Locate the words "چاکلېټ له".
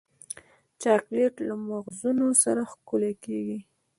0.81-1.55